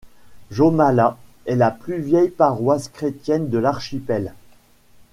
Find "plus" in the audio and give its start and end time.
1.69-1.99